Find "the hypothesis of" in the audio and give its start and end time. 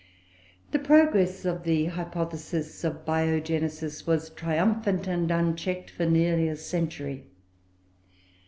1.63-3.05